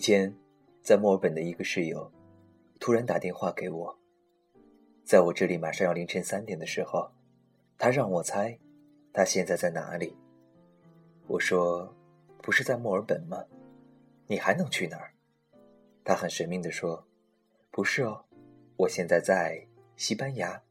[0.00, 0.34] 以前
[0.80, 2.10] 在墨尔本的一个室友
[2.78, 3.98] 突然打电话给我，
[5.04, 7.12] 在我这里马上要凌晨三点的时候，
[7.76, 8.58] 他让我猜
[9.12, 10.16] 他现在在哪里。
[11.26, 11.94] 我说
[12.40, 13.44] ：“不是在墨尔本吗？
[14.26, 15.12] 你还能去哪儿？”
[16.02, 17.06] 他很神秘地说
[17.70, 18.24] ：“不是哦，
[18.78, 20.62] 我现在在西班牙。”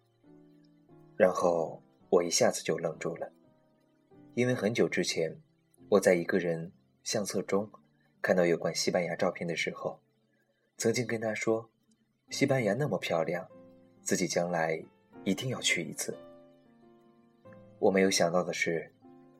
[1.16, 3.32] 然后我一下子就愣住了，
[4.34, 5.40] 因为很久之前
[5.88, 6.72] 我在一个人
[7.04, 7.70] 相册中。
[8.22, 10.00] 看到有关西班牙照片的时候，
[10.78, 11.70] 曾经跟他说
[12.30, 13.48] ：“西班牙那么漂亮，
[14.02, 14.84] 自己将来
[15.24, 16.18] 一定要去一次。”
[17.80, 18.94] 我没有想到的是，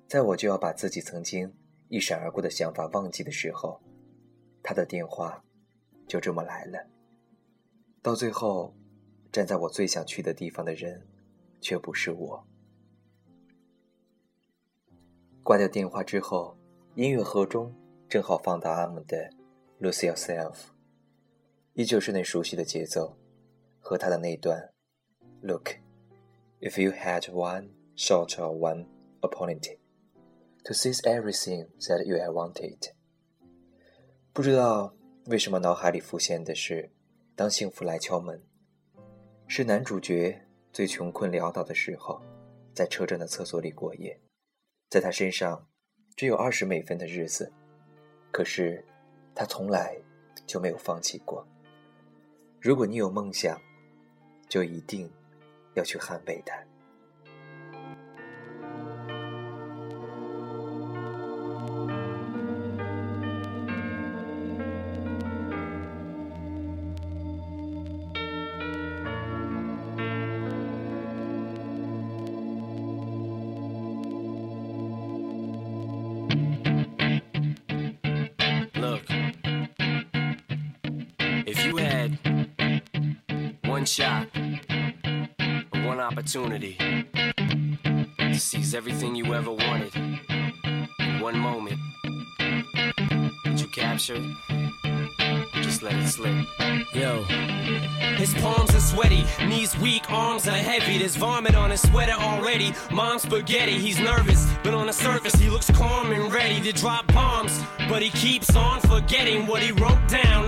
[0.08, 1.54] 在我就要把自己曾经
[1.90, 3.82] 一闪而过的想法忘记的时候，
[4.64, 5.44] 他的电话
[6.08, 6.88] 就这么来了。
[8.02, 8.74] 到最后，
[9.30, 11.06] 站在我最想去的地方的人，
[11.60, 12.48] 却不是我。
[15.44, 16.58] 挂掉电话之后，
[16.96, 17.76] 音乐盒中。
[18.10, 19.18] 正好放到阿姆的
[19.80, 20.54] 《Lose Yourself》，
[21.74, 23.16] 依旧是那熟悉的节奏，
[23.80, 24.74] 和他的那段
[25.44, 25.76] “Look,
[26.60, 28.88] if you had one shot or one
[29.22, 29.78] opportunity
[30.64, 32.94] to seize everything that you had wanted。”
[34.34, 34.96] 不知道
[35.28, 36.82] 为什么脑海里浮现的是
[37.36, 38.44] 《当幸福来敲门》，
[39.46, 42.20] 是男主角最穷困潦倒的时候，
[42.74, 44.20] 在车站的厕所里过夜，
[44.90, 45.68] 在他身上
[46.16, 47.54] 只有二十美分的日子。
[48.32, 48.84] 可是，
[49.36, 49.98] 他从来
[50.46, 51.46] 就没有放弃过。
[52.62, 53.60] 如果你有梦想，
[54.48, 55.10] 就一定
[55.74, 56.56] 要去捍卫它。
[83.66, 84.28] One shot,
[85.74, 86.78] one opportunity
[88.18, 91.80] to seize everything you ever wanted in one moment.
[93.44, 94.24] Did you captured?
[95.54, 96.46] Just let it slip.
[96.94, 97.24] Yo.
[98.20, 100.98] His palms are sweaty, knees weak, arms are heavy.
[101.00, 102.74] There's vomit on his sweater already.
[102.92, 107.08] Mom's spaghetti, he's nervous, but on the surface he looks calm and ready to drop
[107.08, 107.64] bombs.
[107.88, 110.39] But he keeps on forgetting what he wrote down.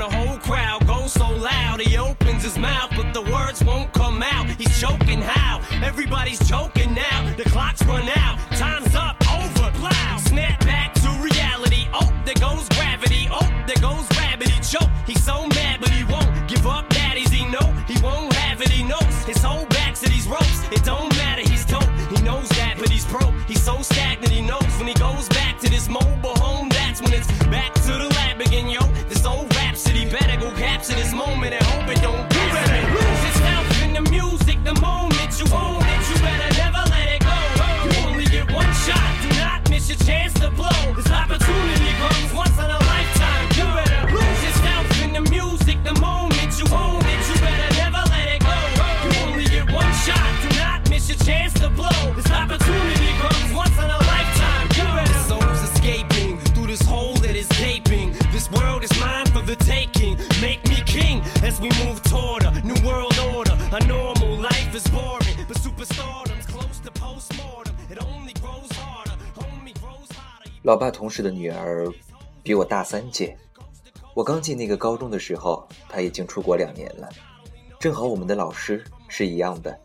[4.81, 5.61] Choking how?
[5.83, 7.35] Everybody's joking now.
[7.35, 7.43] The
[70.63, 71.91] 老爸同事的女儿
[72.43, 73.35] 比我大三届，
[74.13, 77.09] 我刚进那个高中的时候，她已经出国两年了。
[77.79, 79.75] 正好我们的老师是一样的。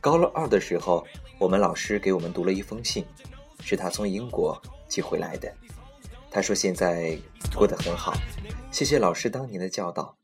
[0.00, 1.06] 高了二的时候，
[1.38, 3.06] 我们老师给我们读了一封信，
[3.60, 5.52] 是他从英国寄回来的。
[6.28, 7.16] 他说现在
[7.54, 8.12] 过得很好，
[8.72, 10.16] 谢谢老师当年的教导。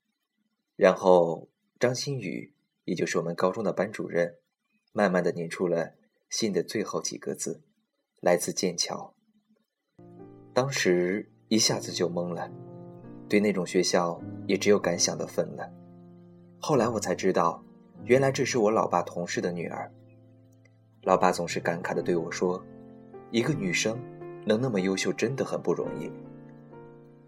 [0.75, 1.47] 然后
[1.78, 2.53] 张馨予，
[2.84, 4.34] 也就是我们高中的班主任，
[4.97, 5.93] 慢慢的念出了
[6.31, 7.63] 信的最后几个字，
[8.22, 9.15] 来自剑桥。
[10.54, 12.51] 当时一下子就懵了，
[13.28, 15.71] 对那种学校也只有感想的份了。
[16.59, 17.63] 后来我才知道，
[18.04, 19.93] 原来这是我老爸同事的女儿。
[21.03, 22.65] 老爸总是感慨的对我说
[23.31, 24.03] ：“一个女生
[24.47, 26.10] 能那么优秀，真的很不容易。”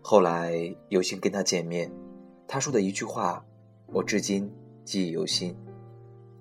[0.00, 0.54] 后来
[0.88, 1.92] 有幸跟他见面，
[2.46, 3.44] 他说的一句话，
[3.88, 4.50] 我至今
[4.86, 5.54] 记忆犹新。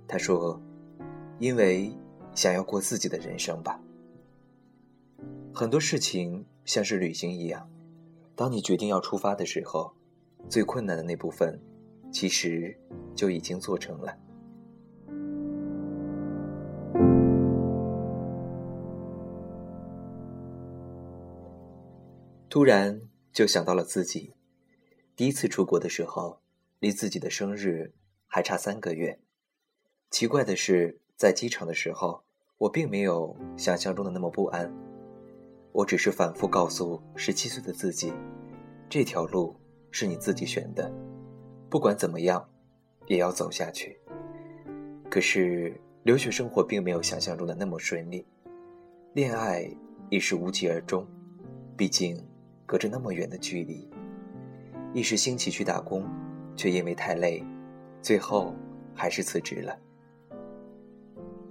[0.08, 0.58] 他说
[1.40, 1.92] ：“因为
[2.34, 3.80] 想要过自己的人生吧。”
[5.54, 7.70] 很多事情像是旅行一样，
[8.36, 9.94] 当你决定要出发的时候，
[10.48, 11.60] 最困难的那部分，
[12.12, 12.78] 其实
[13.16, 14.18] 就已经做成了。
[22.50, 23.02] 突然
[23.32, 24.34] 就想到了自己，
[25.16, 26.40] 第一次出国的时候，
[26.80, 27.94] 离自己的生日
[28.26, 29.20] 还差三个月。
[30.10, 32.22] 奇怪的是，在机场的时候，
[32.60, 34.72] 我并没有想象中的那么不安。
[35.72, 38.14] 我只是反复告诉十七岁的自己，
[38.88, 39.56] 这条路
[39.90, 40.94] 是你自己选的，
[41.72, 42.48] 不管怎么样，
[43.08, 44.00] 也要走下去。
[45.10, 48.24] 可是留学生活并没有想象中的那么顺利，
[49.14, 49.68] 恋爱
[50.12, 51.04] 亦是无疾而终，
[51.76, 52.16] 毕竟
[52.64, 53.90] 隔着那么远的距离。
[54.94, 56.06] 一时兴起去打工，
[56.56, 57.44] 却因为太累，
[58.04, 58.54] 最后
[58.94, 59.76] 还是辞职了。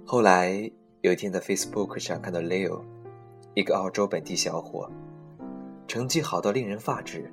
[0.09, 0.71] 后来
[1.01, 2.81] 有一天在 Facebook 上看到 Leo，
[3.55, 4.89] 一个澳洲本地小伙，
[5.85, 7.29] 成绩好到令人发指，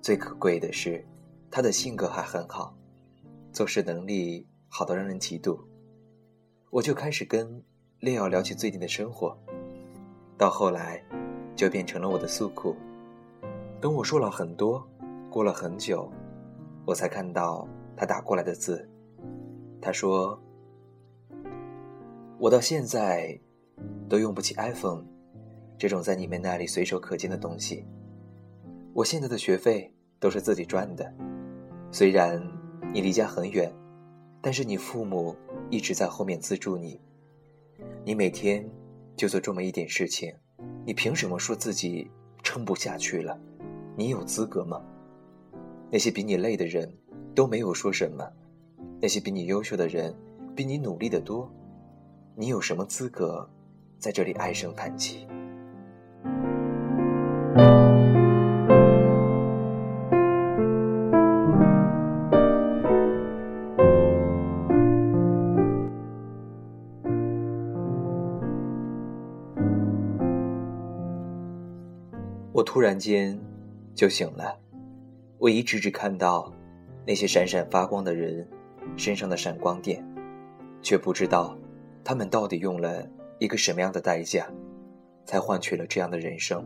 [0.00, 1.04] 最可贵的是
[1.50, 2.72] 他的性格还很好，
[3.50, 5.58] 做事能力好到让人嫉妒。
[6.70, 7.60] 我就开始跟
[8.00, 9.36] Leo 聊起最近的生活，
[10.38, 11.02] 到后来
[11.56, 12.76] 就变成了我的诉苦。
[13.80, 14.86] 等我说了很多。
[15.28, 16.08] 过了很久，
[16.86, 17.66] 我才看到
[17.96, 18.88] 他打过来的字。
[19.82, 20.40] 他说
[22.38, 23.38] ：“我到现在
[24.08, 25.02] 都用不起 iPhone
[25.78, 27.84] 这种在你们那里随手可见的东西。
[28.92, 29.90] 我现在的学费
[30.20, 31.10] 都是自己赚的。
[31.90, 32.42] 虽然
[32.92, 33.72] 你离家很远，
[34.42, 35.34] 但是你父母
[35.70, 37.00] 一直在后面资助你。
[38.04, 38.68] 你每天
[39.16, 40.30] 就做这么一点事情，
[40.84, 42.10] 你凭什么说自己
[42.42, 43.38] 撑不下去了？
[43.96, 44.82] 你有资格吗？”
[45.90, 46.92] 那些比你累的人，
[47.34, 48.26] 都没有说什么；
[49.00, 50.14] 那些比你优秀的人，
[50.54, 51.50] 比你努力的多。
[52.38, 53.48] 你有什么资格
[53.98, 55.26] 在这里唉声叹气？
[72.52, 73.38] 我突然间
[73.94, 74.58] 就醒了。
[75.38, 76.52] 我一直只看到
[77.06, 78.46] 那些闪闪发光的人
[78.94, 80.06] 身上的闪光点，
[80.82, 81.56] 却不知道
[82.06, 83.04] 他们到底用了
[83.40, 84.48] 一个什么样的代价，
[85.24, 86.64] 才换取了这样的人生。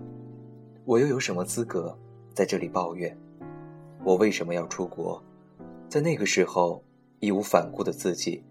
[0.85, 1.99] 我又有什么资格
[2.35, 3.17] 在这里抱怨？
[4.05, 5.25] 我为什么要出国？
[5.89, 6.85] 在那个时候
[7.21, 8.45] 义无反顾的自己，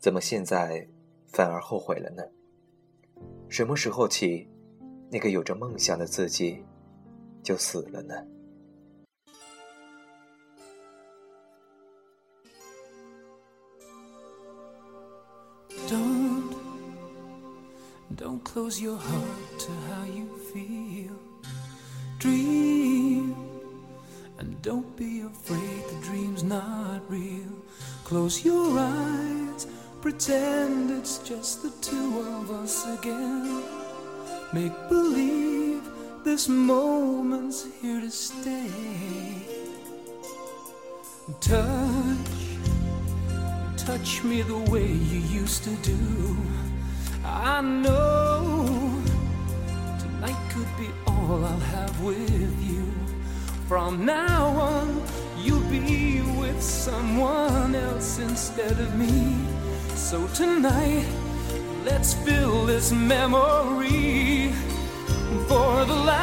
[0.00, 0.88] 怎么现在
[1.26, 2.22] 反而后悔了呢？
[3.50, 4.48] 什么时候起，
[5.10, 6.64] 那个有着梦想的自己
[7.42, 8.14] 就死了呢
[18.26, 21.16] ？Don't close your heart to how you feel.
[22.18, 23.36] Dream,
[24.38, 27.52] and don't be afraid the dream's not real.
[28.02, 29.68] Close your eyes,
[30.00, 33.62] pretend it's just the two of us again.
[34.52, 35.88] Make believe
[36.24, 38.72] this moment's here to stay.
[41.40, 42.32] Touch,
[43.76, 46.36] touch me the way you used to do.
[47.26, 49.02] I know
[49.98, 52.84] tonight could be all I'll have with you.
[53.66, 55.02] From now on,
[55.38, 59.36] you'll be with someone else instead of me.
[59.94, 61.06] So tonight,
[61.84, 64.52] let's fill this memory
[65.48, 66.15] for the last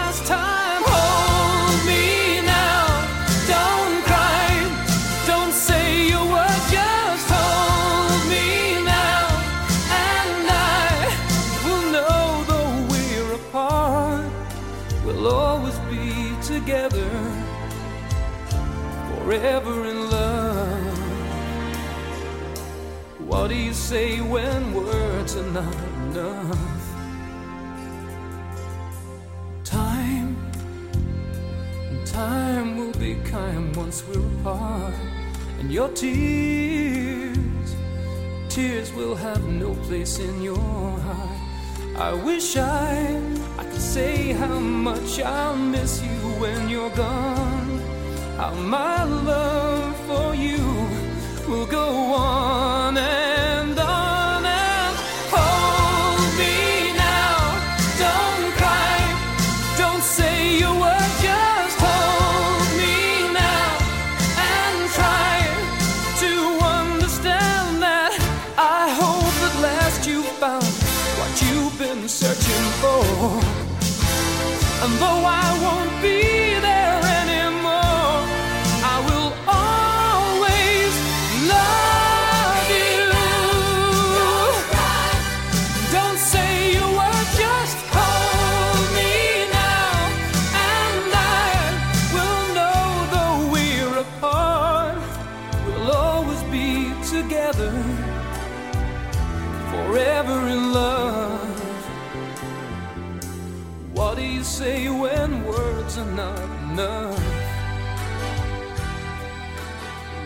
[19.33, 20.99] forever in love.
[23.27, 26.83] What do you say when words are not enough?
[29.63, 30.35] Time,
[32.05, 34.93] time will be kind once we're apart,
[35.59, 37.69] and your tears,
[38.49, 41.39] tears will have no place in your heart.
[41.95, 43.19] I wish I,
[43.57, 47.52] I could say how much I'll miss you when you're gone.
[48.37, 50.57] How my love for you
[51.47, 54.95] will go on and on and
[55.29, 57.37] hold me now.
[58.03, 58.97] Don't cry,
[59.77, 63.69] don't say a word, just hold me now
[64.49, 65.37] and try
[66.23, 66.33] to
[66.81, 68.17] understand that.
[68.57, 70.73] I hope at last you found
[71.19, 73.05] what you've been searching for.
[74.83, 76.22] And though I won't be
[97.23, 97.71] together
[99.71, 101.39] forever in love.
[103.93, 107.19] What do you say when words are not enough?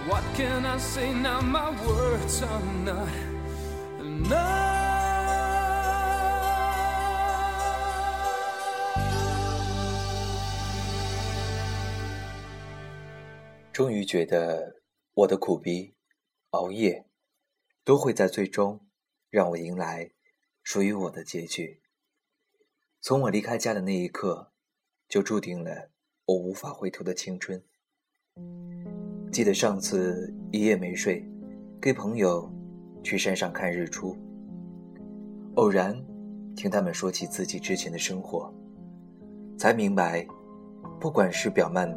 [0.08, 1.42] What can I say now?
[1.42, 3.10] My words are not
[4.00, 4.78] enough.
[15.20, 15.97] I
[16.52, 17.06] 熬夜，
[17.84, 18.80] 都会在最终
[19.30, 20.12] 让我迎来
[20.64, 21.82] 属于我的结局。
[23.02, 24.52] 从我离开家的那一刻，
[25.10, 25.90] 就注定了
[26.26, 27.62] 我无法回头的青春。
[29.32, 31.24] 记得上次一夜没睡，
[31.82, 32.50] 跟朋友
[33.04, 34.18] 去山上看日出，
[35.56, 35.94] 偶然
[36.56, 38.52] 听他们说起自己之前的生活，
[39.60, 40.26] 才明白，
[41.00, 41.88] 不管是表面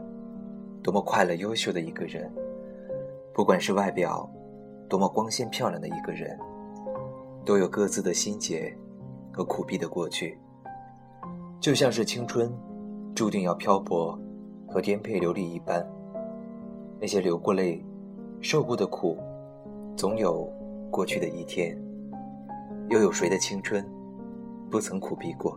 [0.82, 2.30] 多么快乐优秀的一个人，
[3.32, 4.28] 不管是外表
[4.90, 6.36] 多么光鲜漂亮的一个人，
[7.44, 8.76] 都有各自的心结
[9.32, 10.36] 和苦逼的过去。
[11.60, 12.52] 就像是青春
[13.14, 14.18] 注定要漂泊
[14.66, 15.86] 和颠沛流离一般，
[17.00, 17.84] 那些流过泪、
[18.40, 19.16] 受过的苦，
[19.96, 20.52] 总有
[20.90, 21.80] 过去的一天。
[22.88, 23.88] 又有谁的青春
[24.68, 25.56] 不曾苦逼过？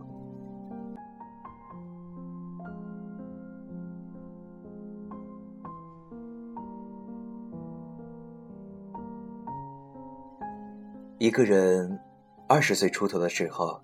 [11.24, 11.98] 一个人
[12.46, 13.80] 二十岁出头的时候。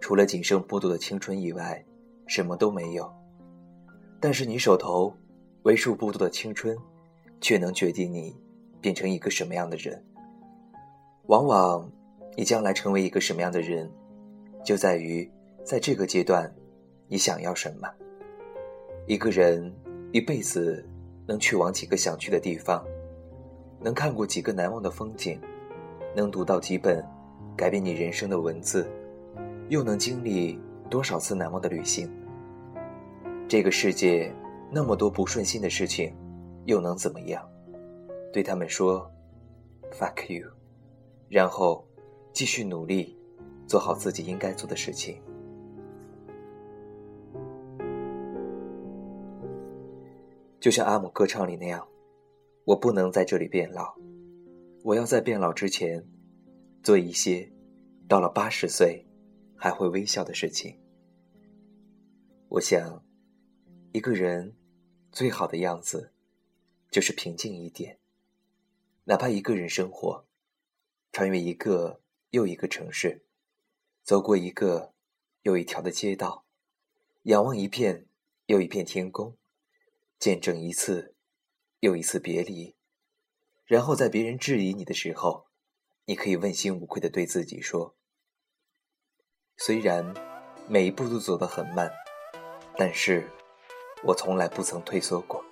[0.00, 1.84] 除了仅剩不多的青春以外，
[2.26, 3.12] 什么都没有。
[4.18, 5.14] 但是你手头
[5.64, 6.74] 为数不多的青春，
[7.38, 8.34] 却能决定你
[8.80, 10.02] 变成一个什么样的人。
[11.26, 11.86] 往往
[12.34, 13.90] 你将来成为一个什么样的人，
[14.64, 15.30] 就在于
[15.64, 16.50] 在这个阶段，
[17.08, 17.86] 你想要什么。
[19.06, 19.70] 一个人
[20.12, 20.82] 一辈子
[21.26, 22.82] 能去往几个想去的地方，
[23.80, 25.38] 能看过几个难忘的风景，
[26.14, 27.04] 能读到几本
[27.56, 28.88] 改变你人生的文字。
[29.70, 32.06] 又能经历多少次难忘的旅行？
[33.48, 34.30] 这个世界
[34.70, 36.14] 那么多不顺心的事情，
[36.66, 37.42] 又能怎么样？
[38.30, 39.10] 对他们说
[39.90, 40.46] “fuck you”，
[41.30, 41.82] 然后
[42.32, 43.18] 继续努力，
[43.66, 45.18] 做好自己应该做的事情。
[50.60, 51.86] 就像阿姆歌唱里那样，
[52.64, 53.94] 我不能在这里变老，
[54.84, 56.06] 我要在变老之前，
[56.82, 57.50] 做一些
[58.06, 59.04] 到了八十岁。
[59.56, 60.78] 还会微笑的事情。
[62.48, 63.02] 我想，
[63.92, 64.54] 一个人
[65.10, 66.12] 最好的样子，
[66.90, 67.98] 就是平静一点。
[69.04, 70.26] 哪怕一个人生活，
[71.12, 73.24] 穿越一个又一个城市，
[74.02, 74.92] 走过一个
[75.44, 76.44] 又一条的街道，
[77.22, 78.06] 仰望一片
[78.44, 79.34] 又一片天空，
[80.18, 81.14] 见证一次
[81.80, 82.76] 又一次别离，
[83.66, 85.46] 然后在别人质疑你的时候，
[86.04, 87.96] 你可以问心无愧的对自己说。
[89.56, 90.14] 虽然
[90.68, 91.90] 每一步都走得很慢，
[92.76, 93.26] 但是
[94.02, 95.42] 我从来不曾退缩过。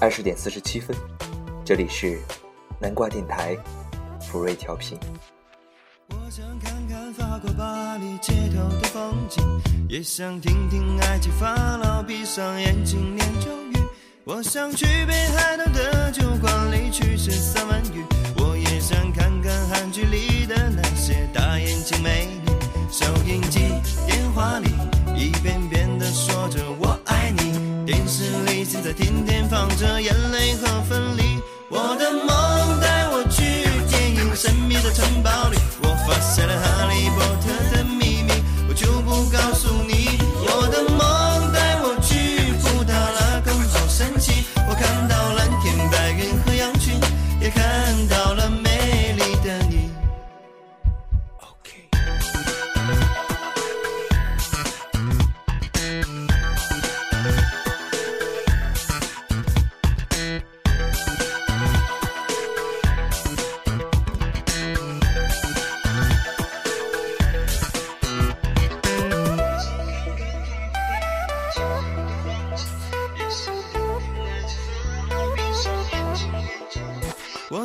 [0.00, 0.96] 二十点四十七分，
[1.64, 2.20] 这里是
[2.80, 3.56] 南瓜电台
[4.20, 4.96] 福瑞调频。
[7.98, 9.42] 黎街头的风景，
[9.88, 13.84] 也想听听爱情法老，闭上眼睛念咒语。
[14.24, 18.04] 我想去北海道的酒馆里去吃三文鱼，
[18.36, 22.52] 我也想看看韩剧里的那些大眼睛美女。
[22.90, 23.60] 收音机、
[24.06, 24.70] 电话里
[25.16, 31.22] 一遍遍地说着我爱你，电视里现在天天放着眼泪和分离。
[31.68, 33.42] 我的梦带我去
[33.90, 37.43] 电影神秘的城堡里，我发现了哈利波特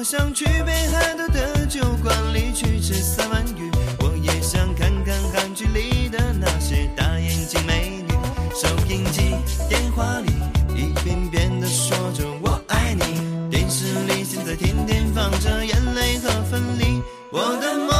[0.10, 8.14] 想去北海道的酒馆里去吃三文鱼，我也想看看韩剧里的那些大眼睛美女。
[8.56, 9.36] 收音机、
[9.70, 10.32] 电话里
[10.74, 17.00] 一遍遍的说着我爱你，电视里现在天天放着眼泪和分离。
[17.32, 17.99] 我的梦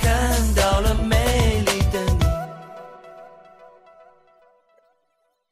[0.00, 2.24] 看到了美丽的你。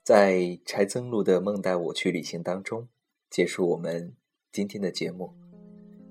[0.03, 2.89] 在柴曾路的梦带我去旅行当中
[3.29, 4.15] 结束我们
[4.53, 5.35] 今天的节目。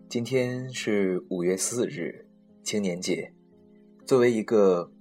[0.08, 2.28] 今天是五月四日
[2.64, 3.34] 青年节。
[4.06, 4.92] 作为一个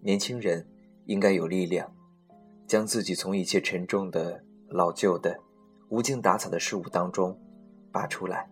[0.00, 0.66] 年轻人
[1.06, 1.94] 应该有力量
[2.66, 5.38] 将自己从一切沉重的老旧的
[5.90, 7.40] 无精打采的事物当中
[7.92, 8.50] 拔出来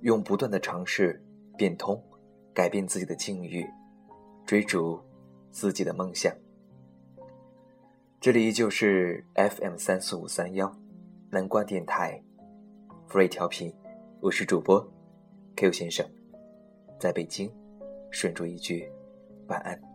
[0.00, 1.24] 用不断的尝试
[1.56, 2.02] 变通。
[2.54, 3.66] 改变自己的境遇，
[4.44, 5.00] 追逐
[5.50, 6.34] 自己的梦想。
[8.20, 10.70] 这里依旧是 FM 三四五三幺，
[11.30, 12.22] 南瓜电台
[13.08, 13.74] ，free 调频，
[14.20, 14.86] 我是主播
[15.56, 16.06] Q 先生，
[17.00, 17.50] 在北京，
[18.10, 18.90] 顺祝一句
[19.48, 19.91] 晚安。